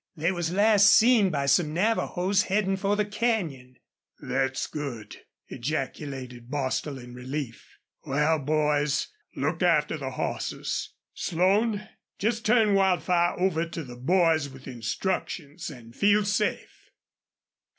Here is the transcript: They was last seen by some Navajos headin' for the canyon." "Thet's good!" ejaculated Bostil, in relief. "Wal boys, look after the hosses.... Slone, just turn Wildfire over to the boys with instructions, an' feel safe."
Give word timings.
They 0.15 0.31
was 0.31 0.51
last 0.51 0.91
seen 0.91 1.29
by 1.29 1.45
some 1.45 1.75
Navajos 1.75 2.41
headin' 2.49 2.75
for 2.75 2.95
the 2.95 3.05
canyon." 3.05 3.75
"Thet's 4.19 4.65
good!" 4.65 5.15
ejaculated 5.49 6.49
Bostil, 6.49 6.97
in 6.97 7.13
relief. 7.13 7.77
"Wal 8.07 8.39
boys, 8.39 9.09
look 9.35 9.61
after 9.61 9.99
the 9.99 10.09
hosses.... 10.09 10.95
Slone, 11.13 11.87
just 12.17 12.43
turn 12.43 12.73
Wildfire 12.73 13.37
over 13.39 13.67
to 13.67 13.83
the 13.83 13.95
boys 13.95 14.49
with 14.49 14.65
instructions, 14.67 15.69
an' 15.69 15.91
feel 15.91 16.25
safe." 16.25 16.89